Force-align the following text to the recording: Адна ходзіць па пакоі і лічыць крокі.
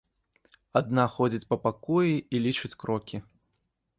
Адна 0.79 1.03
ходзіць 1.15 1.49
па 1.51 1.57
пакоі 1.67 2.15
і 2.37 2.43
лічыць 2.45 2.71
крокі. 2.85 3.17